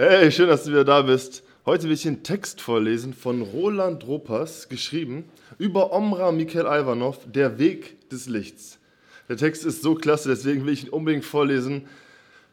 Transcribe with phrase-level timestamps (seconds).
[0.00, 1.42] Hey, schön, dass du wieder da bist.
[1.66, 5.24] Heute will ich einen Text vorlesen von Roland Ropas, geschrieben
[5.58, 8.78] über Omra Mikhail Ivanov, Der Weg des Lichts.
[9.28, 11.88] Der Text ist so klasse, deswegen will ich ihn unbedingt vorlesen.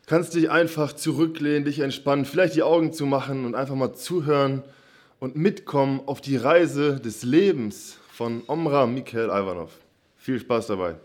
[0.08, 4.64] Kannst dich einfach zurücklehnen, dich entspannen, vielleicht die Augen zu machen und einfach mal zuhören
[5.20, 9.70] und mitkommen auf die Reise des Lebens von Omra Mikhail Ivanov.
[10.18, 10.96] Viel Spaß dabei.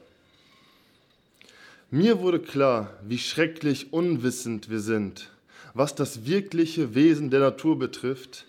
[1.91, 5.29] Mir wurde klar, wie schrecklich unwissend wir sind
[5.75, 8.47] was das wirkliche Wesen der Natur betrifft,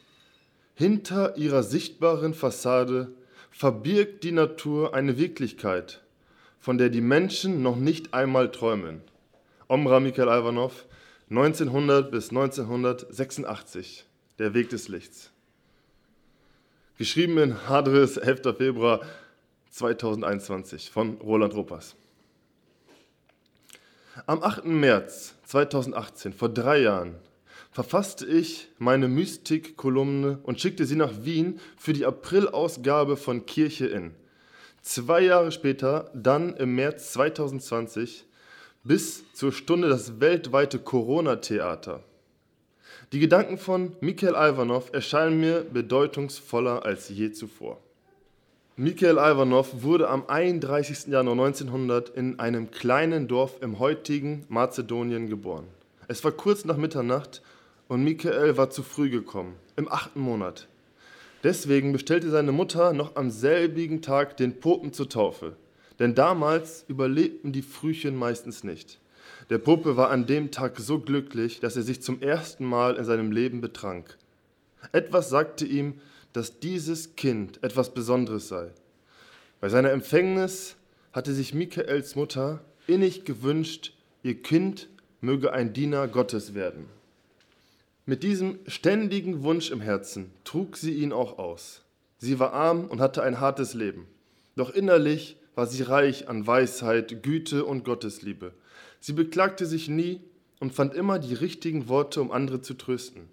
[0.76, 3.12] hinter ihrer sichtbaren Fassade
[3.52, 6.02] verbirgt die Natur eine Wirklichkeit,
[6.60, 9.02] von der die Menschen noch nicht einmal träumen.
[9.68, 10.86] Omra Mikhail Ivanov,
[11.30, 14.06] 1900 bis 1986,
[14.40, 15.32] Der Weg des Lichts.
[16.98, 18.58] Geschrieben in Hadris, 11.
[18.58, 19.02] Februar
[19.70, 21.96] 2021 von Roland Ropas.
[24.28, 24.66] Am 8.
[24.66, 27.16] März 2018, vor drei Jahren,
[27.72, 34.14] verfasste ich meine Mystik-Kolumne und schickte sie nach Wien für die April-Ausgabe von Kirche in.
[34.84, 38.26] Zwei Jahre später, dann im März 2020,
[38.84, 42.04] bis zur Stunde das weltweite Corona-Theater.
[43.14, 47.82] Die Gedanken von Mikhail Ivanov erscheinen mir bedeutungsvoller als je zuvor.
[48.82, 51.06] Mikhail Ivanov wurde am 31.
[51.06, 55.68] Januar 1900 in einem kleinen Dorf im heutigen Mazedonien geboren.
[56.08, 57.44] Es war kurz nach Mitternacht
[57.88, 60.68] und Michael war zu früh gekommen, im achten Monat.
[61.44, 65.56] Deswegen bestellte seine Mutter noch am selbigen Tag den Popen zur Taufe.
[66.00, 69.00] Denn damals überlebten die Frühchen meistens nicht.
[69.52, 73.06] Der Puppe war an dem Tag so glücklich, dass er sich zum ersten Mal in
[73.06, 74.18] seinem Leben betrank.
[74.92, 76.02] Etwas sagte ihm,
[76.34, 78.72] dass dieses Kind etwas Besonderes sei.
[79.60, 80.76] Bei seiner Empfängnis
[81.14, 83.94] hatte sich Michaels Mutter innig gewünscht,
[84.24, 84.90] ihr Kind
[85.20, 86.86] möge ein Diener Gottes werden.
[88.06, 91.84] Mit diesem ständigen Wunsch im Herzen trug sie ihn auch aus.
[92.18, 94.08] Sie war arm und hatte ein hartes Leben.
[94.56, 98.54] Doch innerlich war sie reich an Weisheit, Güte und Gottesliebe.
[99.00, 100.22] Sie beklagte sich nie
[100.60, 103.30] und fand immer die richtigen Worte, um andere zu trösten.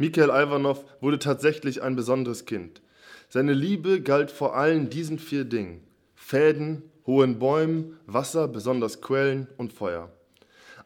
[0.00, 2.80] Mikhail Ivanov wurde tatsächlich ein besonderes Kind.
[3.28, 5.82] Seine Liebe galt vor allen diesen vier Dingen:
[6.14, 10.12] Fäden, hohen Bäumen, Wasser, besonders Quellen und Feuer.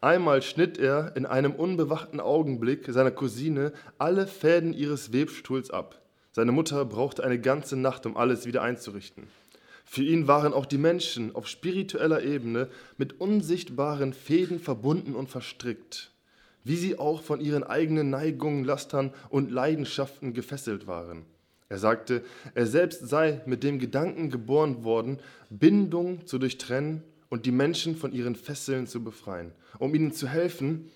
[0.01, 6.01] Einmal schnitt er in einem unbewachten Augenblick seiner Cousine alle Fäden ihres Webstuhls ab.
[6.33, 9.25] Seine Mutter brauchte eine ganze Nacht, um alles wieder einzurichten.
[9.85, 16.12] Für ihn waren auch die Menschen auf spiritueller Ebene mit unsichtbaren Fäden verbunden und verstrickt
[16.65, 21.25] wie sie auch von ihren eigenen Neigungen, Lastern und Leidenschaften gefesselt waren.
[21.69, 22.23] Er sagte,
[22.55, 25.19] er selbst sei mit dem Gedanken geboren worden,
[25.49, 30.91] Bindung zu durchtrennen und die Menschen von ihren Fesseln zu befreien, um ihnen zu helfen,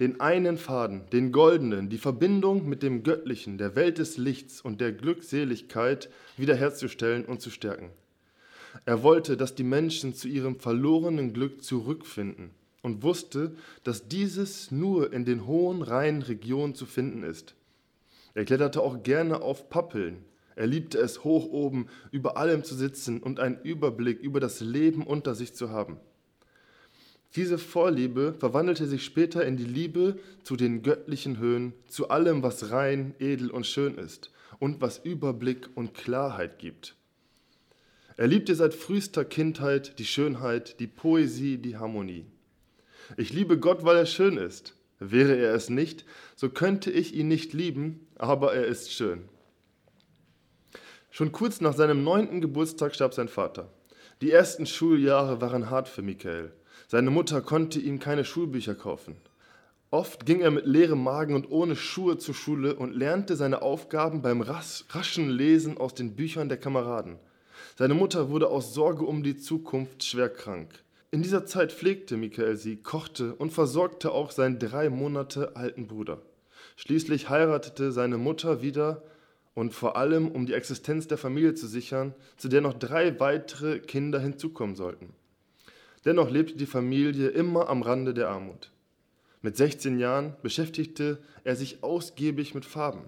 [0.00, 4.80] den einen Faden, den goldenen, die Verbindung mit dem Göttlichen, der Welt des Lichts und
[4.80, 7.90] der Glückseligkeit wiederherzustellen und zu stärken.
[8.86, 12.50] Er wollte, dass die Menschen zu ihrem verlorenen Glück zurückfinden
[12.82, 13.54] und wusste,
[13.84, 17.54] dass dieses nur in den hohen, reinen Regionen zu finden ist.
[18.34, 20.24] Er kletterte auch gerne auf Pappeln.
[20.56, 25.06] Er liebte es, hoch oben über allem zu sitzen und einen Überblick über das Leben
[25.06, 25.98] unter sich zu haben.
[27.36, 32.72] Diese Vorliebe verwandelte sich später in die Liebe zu den göttlichen Höhen, zu allem, was
[32.72, 36.96] rein, edel und schön ist und was Überblick und Klarheit gibt.
[38.16, 42.26] Er liebte seit frühester Kindheit die Schönheit, die Poesie, die Harmonie.
[43.16, 44.74] Ich liebe Gott, weil er schön ist.
[44.98, 46.04] Wäre er es nicht,
[46.36, 49.28] so könnte ich ihn nicht lieben, aber er ist schön.
[51.10, 53.72] Schon kurz nach seinem neunten Geburtstag starb sein Vater.
[54.20, 56.52] Die ersten Schuljahre waren hart für Michael.
[56.86, 59.16] Seine Mutter konnte ihm keine Schulbücher kaufen.
[59.90, 64.22] Oft ging er mit leerem Magen und ohne Schuhe zur Schule und lernte seine Aufgaben
[64.22, 67.18] beim raschen Lesen aus den Büchern der Kameraden.
[67.76, 70.84] Seine Mutter wurde aus Sorge um die Zukunft schwer krank.
[71.12, 76.22] In dieser Zeit pflegte Michael sie, kochte und versorgte auch seinen drei Monate alten Bruder.
[76.76, 79.02] Schließlich heiratete seine Mutter wieder
[79.54, 83.80] und vor allem, um die Existenz der Familie zu sichern, zu der noch drei weitere
[83.80, 85.12] Kinder hinzukommen sollten.
[86.04, 88.70] Dennoch lebte die Familie immer am Rande der Armut.
[89.42, 93.02] Mit 16 Jahren beschäftigte er sich ausgiebig mit Farben.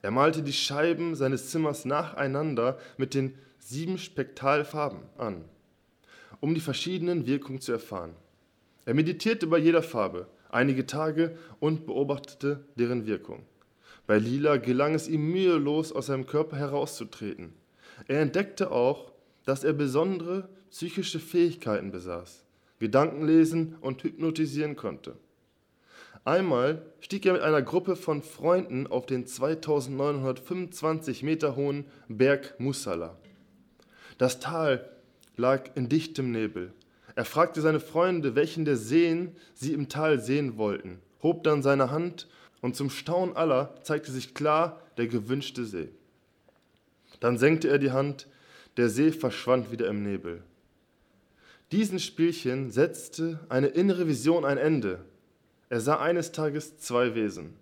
[0.00, 5.44] Er malte die Scheiben seines Zimmers nacheinander mit den sieben Spektralfarben an
[6.40, 8.14] um die verschiedenen Wirkungen zu erfahren.
[8.84, 13.44] Er meditierte bei jeder Farbe einige Tage und beobachtete deren Wirkung.
[14.06, 17.52] Bei Lila gelang es ihm mühelos, aus seinem Körper herauszutreten.
[18.08, 19.12] Er entdeckte auch,
[19.44, 22.44] dass er besondere psychische Fähigkeiten besaß,
[22.78, 25.16] Gedanken lesen und hypnotisieren konnte.
[26.24, 33.16] Einmal stieg er mit einer Gruppe von Freunden auf den 2925 Meter hohen Berg Musala.
[34.18, 34.90] Das Tal
[35.40, 36.72] lag in dichtem Nebel.
[37.16, 41.90] Er fragte seine Freunde, welchen der Seen sie im Tal sehen wollten, hob dann seine
[41.90, 42.28] Hand
[42.60, 45.88] und zum Staunen aller zeigte sich klar der gewünschte See.
[47.18, 48.28] Dann senkte er die Hand,
[48.76, 50.42] der See verschwand wieder im Nebel.
[51.72, 55.04] Diesen Spielchen setzte eine innere Vision ein Ende.
[55.68, 57.54] Er sah eines Tages zwei Wesen.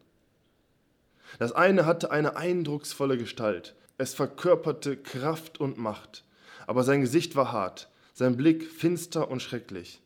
[1.38, 3.74] Das eine hatte eine eindrucksvolle Gestalt.
[3.98, 6.24] Es verkörperte Kraft und Macht
[6.68, 10.02] aber sein Gesicht war hart, sein Blick finster und schrecklich.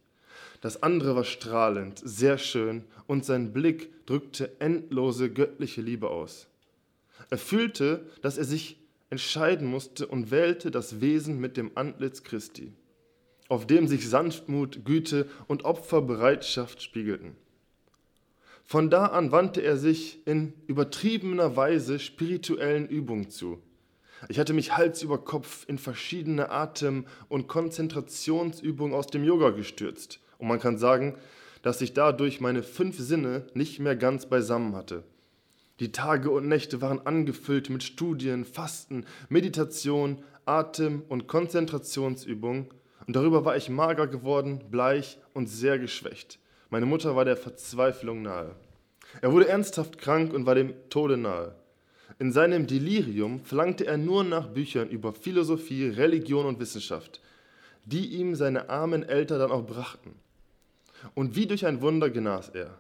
[0.61, 6.47] Das andere war strahlend, sehr schön, und sein Blick drückte endlose göttliche Liebe aus.
[7.31, 8.79] Er fühlte, dass er sich
[9.11, 12.73] entscheiden musste und wählte das Wesen mit dem Antlitz Christi,
[13.49, 17.35] auf dem sich Sanftmut, Güte und Opferbereitschaft spiegelten.
[18.63, 23.61] Von da an wandte er sich in übertriebener Weise spirituellen Übungen zu.
[24.29, 30.21] Ich hatte mich Hals über Kopf in verschiedene Atem- und Konzentrationsübungen aus dem Yoga gestürzt.
[30.39, 31.17] Und man kann sagen,
[31.63, 35.05] dass ich dadurch meine fünf Sinne nicht mehr ganz beisammen hatte.
[35.81, 42.69] Die Tage und Nächte waren angefüllt mit Studien, Fasten, Meditation, Atem- und Konzentrationsübungen.
[43.07, 46.39] Und darüber war ich mager geworden, bleich und sehr geschwächt.
[46.71, 48.55] Meine Mutter war der Verzweiflung nahe.
[49.21, 51.55] Er wurde ernsthaft krank und war dem Tode nahe.
[52.23, 57.21] In seinem Delirium verlangte er nur nach Büchern über Philosophie, Religion und Wissenschaft,
[57.85, 60.15] die ihm seine armen Eltern dann auch brachten.
[61.17, 62.79] Und wie durch ein Wunder genas er.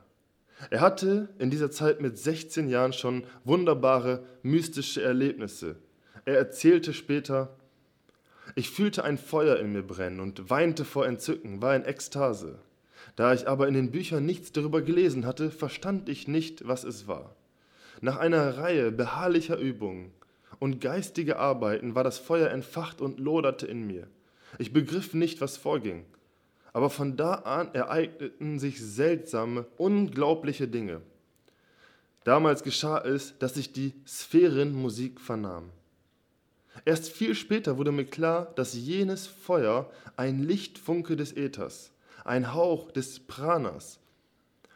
[0.70, 5.74] Er hatte in dieser Zeit mit 16 Jahren schon wunderbare mystische Erlebnisse.
[6.24, 7.56] Er erzählte später,
[8.54, 12.60] ich fühlte ein Feuer in mir brennen und weinte vor Entzücken, war in Ekstase.
[13.16, 17.08] Da ich aber in den Büchern nichts darüber gelesen hatte, verstand ich nicht, was es
[17.08, 17.34] war.
[18.00, 20.12] Nach einer Reihe beharrlicher Übungen
[20.58, 24.06] und geistiger Arbeiten war das Feuer entfacht und loderte in mir.
[24.58, 26.04] Ich begriff nicht, was vorging.
[26.72, 31.02] Aber von da an ereigneten sich seltsame, unglaubliche Dinge.
[32.24, 35.70] Damals geschah es, dass ich die Sphärenmusik vernahm.
[36.84, 41.92] Erst viel später wurde mir klar, dass jenes Feuer ein Lichtfunke des Äthers,
[42.24, 44.00] ein Hauch des Pranas,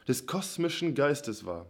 [0.06, 1.66] des kosmischen Geistes war.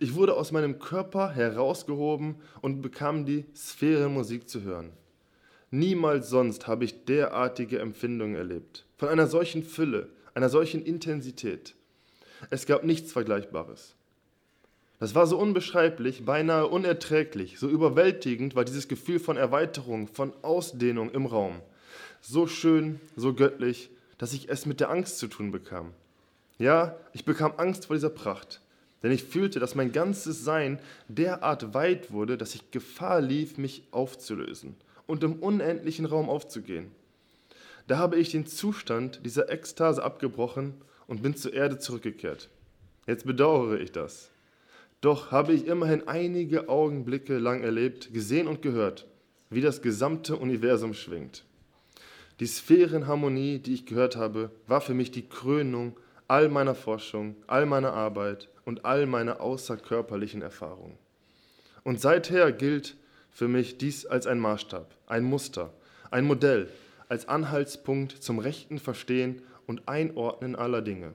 [0.00, 4.90] Ich wurde aus meinem Körper herausgehoben und bekam die Sphärenmusik zu hören.
[5.70, 8.84] Niemals sonst habe ich derartige Empfindungen erlebt.
[8.98, 11.74] Von einer solchen Fülle, einer solchen Intensität.
[12.50, 13.94] Es gab nichts Vergleichbares.
[14.98, 21.10] Das war so unbeschreiblich, beinahe unerträglich, so überwältigend war dieses Gefühl von Erweiterung, von Ausdehnung
[21.10, 21.60] im Raum.
[22.20, 25.92] So schön, so göttlich, dass ich es mit der Angst zu tun bekam.
[26.58, 28.60] Ja, ich bekam Angst vor dieser Pracht.
[29.02, 30.78] Denn ich fühlte, dass mein ganzes Sein
[31.08, 34.76] derart weit wurde, dass ich Gefahr lief, mich aufzulösen
[35.06, 36.92] und im unendlichen Raum aufzugehen.
[37.88, 40.74] Da habe ich den Zustand dieser Ekstase abgebrochen
[41.08, 42.48] und bin zur Erde zurückgekehrt.
[43.06, 44.30] Jetzt bedauere ich das.
[45.00, 49.08] Doch habe ich immerhin einige Augenblicke lang erlebt, gesehen und gehört,
[49.50, 51.44] wie das gesamte Universum schwingt.
[52.38, 57.66] Die Sphärenharmonie, die ich gehört habe, war für mich die Krönung all meiner Forschung, all
[57.66, 60.98] meiner Arbeit und all meiner außerkörperlichen Erfahrungen.
[61.84, 62.96] Und seither gilt
[63.30, 65.72] für mich dies als ein Maßstab, ein Muster,
[66.10, 66.68] ein Modell,
[67.08, 71.12] als Anhaltspunkt zum rechten Verstehen und Einordnen aller Dinge.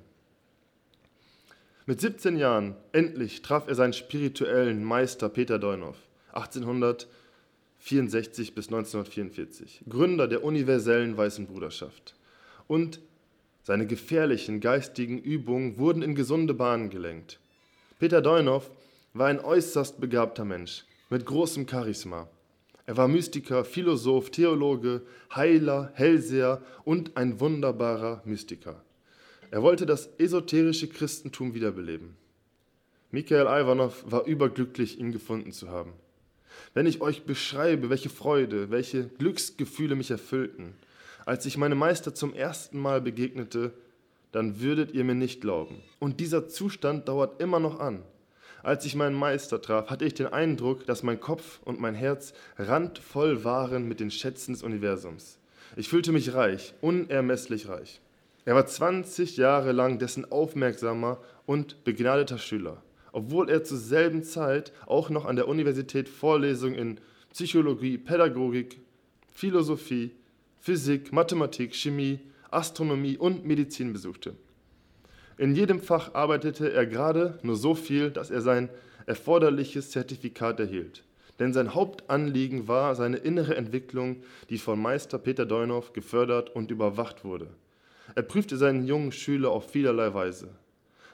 [1.85, 5.95] Mit 17 Jahren endlich traf er seinen spirituellen Meister Peter Deunow,
[6.33, 12.15] 1864 bis 1944, Gründer der universellen Weißen Bruderschaft.
[12.67, 12.99] Und
[13.67, 17.37] seine gefährlichen geistigen Übungen wurden in gesunde Bahnen gelenkt.
[17.99, 18.71] Peter Deunow
[19.13, 22.29] war ein äußerst begabter Mensch mit großem Charisma.
[22.85, 25.01] Er war Mystiker, Philosoph, Theologe,
[25.35, 28.81] Heiler, Hellseher und ein wunderbarer Mystiker.
[29.51, 32.15] Er wollte das esoterische Christentum wiederbeleben.
[33.11, 35.91] Michael Ivanov war überglücklich, ihn gefunden zu haben.
[36.73, 40.73] Wenn ich euch beschreibe, welche Freude, welche Glücksgefühle mich erfüllten,
[41.27, 43.73] als ich meinem Meister zum ersten Mal begegnete,
[44.31, 45.83] dann würdet ihr mir nicht glauben.
[45.99, 48.01] Und dieser Zustand dauert immer noch an.
[48.63, 52.31] Als ich meinen Meister traf, hatte ich den Eindruck, dass mein Kopf und mein Herz
[52.57, 55.37] randvoll waren mit den Schätzen des Universums.
[55.75, 57.99] Ich fühlte mich reich, unermesslich reich.
[58.45, 62.81] Er war 20 Jahre lang dessen aufmerksamer und begnadeter Schüler,
[63.11, 66.99] obwohl er zur selben Zeit auch noch an der Universität Vorlesungen in
[67.33, 68.79] Psychologie, Pädagogik,
[69.33, 70.11] Philosophie,
[70.59, 72.19] Physik, Mathematik, Chemie,
[72.51, 74.35] Astronomie und Medizin besuchte.
[75.37, 78.69] In jedem Fach arbeitete er gerade nur so viel, dass er sein
[79.05, 81.03] erforderliches Zertifikat erhielt.
[81.39, 84.17] Denn sein Hauptanliegen war seine innere Entwicklung,
[84.49, 87.49] die von Meister Peter Deunow gefördert und überwacht wurde.
[88.15, 90.49] Er prüfte seinen jungen Schüler auf vielerlei Weise.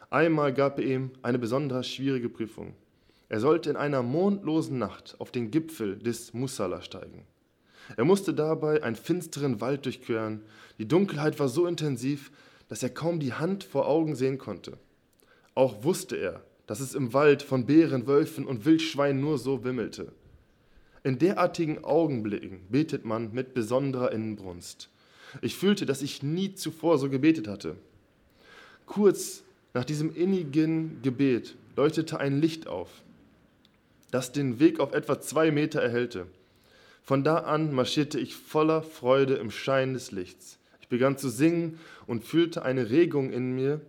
[0.09, 2.75] Einmal gab er ihm eine besonders schwierige Prüfung.
[3.29, 7.25] Er sollte in einer mondlosen Nacht auf den Gipfel des Musala steigen.
[7.97, 10.41] Er musste dabei einen finsteren Wald durchqueren.
[10.77, 12.31] Die Dunkelheit war so intensiv,
[12.69, 14.77] dass er kaum die Hand vor Augen sehen konnte.
[15.55, 20.11] Auch wusste er, dass es im Wald von Bären, Wölfen und Wildschweinen nur so wimmelte.
[21.03, 24.89] In derartigen Augenblicken betet man mit besonderer Inbrunst.
[25.41, 27.75] Ich fühlte, dass ich nie zuvor so gebetet hatte.
[28.85, 32.89] Kurz nach diesem innigen Gebet leuchtete ein Licht auf,
[34.11, 36.27] das den Weg auf etwa zwei Meter erhellte.
[37.03, 40.57] Von da an marschierte ich voller Freude im Schein des Lichts.
[40.79, 43.81] Ich begann zu singen und fühlte eine Regung in mir,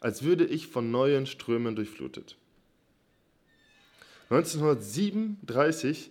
[0.00, 2.36] als würde ich von neuen Strömen durchflutet.
[4.30, 6.10] 1937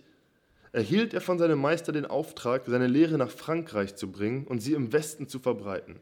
[0.72, 4.72] erhielt er von seinem Meister den Auftrag, seine Lehre nach Frankreich zu bringen und sie
[4.72, 5.96] im Westen zu verbreiten.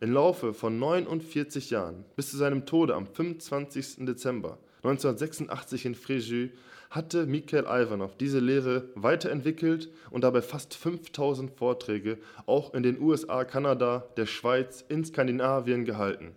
[0.00, 4.04] Im Laufe von 49 Jahren, bis zu seinem Tode am 25.
[4.06, 6.50] Dezember 1986 in Fréjus,
[6.90, 13.44] hatte Mikhail Ivanov diese Lehre weiterentwickelt und dabei fast 5000 Vorträge auch in den USA,
[13.44, 16.32] Kanada, der Schweiz, in Skandinavien gehalten.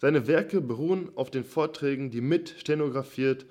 [0.00, 3.46] Seine Werke beruhen auf den Vorträgen, die mit stenografiert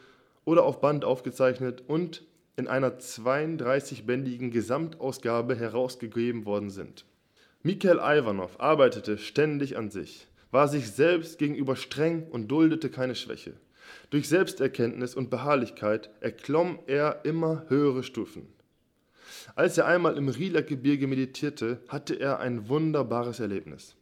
[0.45, 2.23] oder auf Band aufgezeichnet und
[2.55, 7.05] in einer 32-bändigen Gesamtausgabe herausgegeben worden sind.
[7.63, 13.53] Mikhail Ivanov arbeitete ständig an sich, war sich selbst gegenüber streng und duldete keine Schwäche.
[14.09, 18.47] Durch Selbsterkenntnis und Beharrlichkeit erklomm er immer höhere Stufen.
[19.55, 23.95] Als er einmal im Rieler-Gebirge meditierte, hatte er ein wunderbares Erlebnis.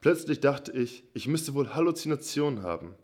[0.00, 2.94] Plötzlich dachte ich, ich müsste wohl Halluzinationen haben,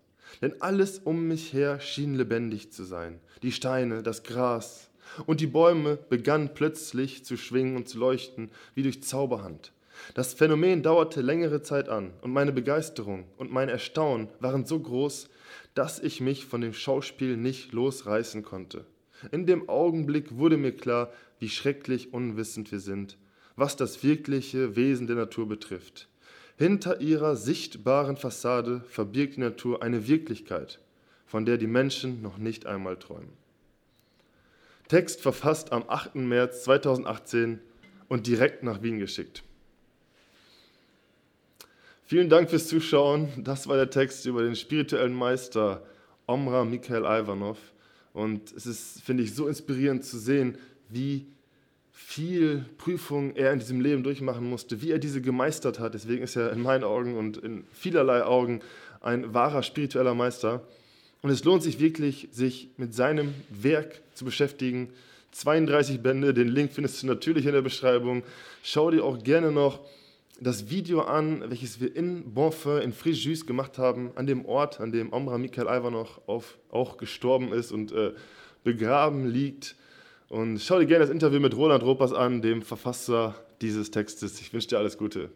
[0.42, 3.20] denn alles um mich her schien lebendig zu sein.
[3.42, 4.90] Die Steine, das Gras
[5.26, 9.72] und die Bäume begannen plötzlich zu schwingen und zu leuchten wie durch Zauberhand.
[10.14, 15.28] Das Phänomen dauerte längere Zeit an und meine Begeisterung und mein Erstaunen waren so groß,
[15.74, 18.84] dass ich mich von dem Schauspiel nicht losreißen konnte.
[19.32, 23.16] In dem Augenblick wurde mir klar, wie schrecklich unwissend wir sind,
[23.56, 26.08] was das wirkliche Wesen der Natur betrifft.
[26.56, 30.80] Hinter ihrer sichtbaren Fassade verbirgt die Natur eine Wirklichkeit,
[31.26, 33.32] von der die Menschen noch nicht einmal träumen.
[34.88, 36.16] Text verfasst am 8.
[36.16, 37.60] März 2018
[38.08, 39.44] und direkt nach Wien geschickt.
[42.10, 43.28] Vielen Dank fürs Zuschauen.
[43.36, 45.82] Das war der Text über den spirituellen Meister
[46.26, 47.58] Omra Mikhail Ivanov.
[48.14, 50.56] Und es ist, finde ich, so inspirierend zu sehen,
[50.88, 51.26] wie
[51.92, 55.92] viel Prüfung er in diesem Leben durchmachen musste, wie er diese gemeistert hat.
[55.92, 58.62] Deswegen ist er in meinen Augen und in vielerlei Augen
[59.02, 60.66] ein wahrer spiritueller Meister.
[61.20, 64.88] Und es lohnt sich wirklich, sich mit seinem Werk zu beschäftigen.
[65.32, 68.22] 32 Bände, den Link findest du natürlich in der Beschreibung.
[68.62, 69.80] Schau dir auch gerne noch
[70.40, 74.92] das Video an, welches wir in Bonfeu in Fréjus gemacht haben, an dem Ort, an
[74.92, 76.20] dem Omra Michael Ivanov
[76.70, 78.12] auch gestorben ist und äh,
[78.64, 79.76] begraben liegt.
[80.28, 84.40] Und schau dir gerne das Interview mit Roland Ropers an, dem Verfasser dieses Textes.
[84.40, 85.30] Ich wünsche dir alles Gute.